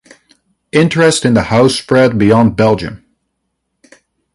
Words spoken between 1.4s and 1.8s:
house